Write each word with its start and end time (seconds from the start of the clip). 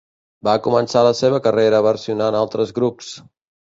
Va 0.47 0.53
començar 0.67 1.03
la 1.07 1.11
seva 1.21 1.39
carrera 1.49 1.83
versionant 1.89 2.39
altres 2.43 2.77
grups. 2.79 3.13